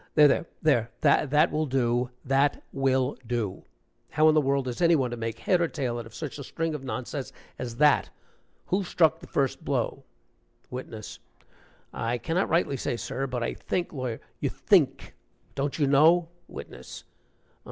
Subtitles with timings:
[0.15, 3.65] "There, there, there that will do that will do!
[4.09, 6.39] How in the world is any one to make head or tail out of such
[6.39, 8.09] a string of nonsense as that?
[8.73, 10.03] Who struck the first blow?"
[10.71, 11.19] WITNESS.
[11.93, 14.19] "I can not rightly say, sir, but I think" LAWYER.
[14.39, 15.13] "You think!
[15.53, 17.03] don't you know?" WITNESS.